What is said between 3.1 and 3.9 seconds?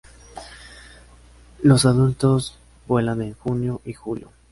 en junio